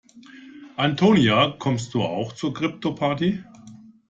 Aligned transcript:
Antonia, 0.77 1.55
kommst 1.59 1.93
du 1.93 2.01
auch 2.01 2.33
zur 2.33 2.55
Kryptoparty? 2.55 3.43